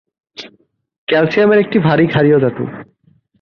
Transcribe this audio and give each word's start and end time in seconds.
ক্যালসিয়ামের 1.07 1.59
একটি 1.59 1.77
ভারী 1.79 2.05
ক্ষারীয় 2.07 2.37
ধাতু। 2.39 2.63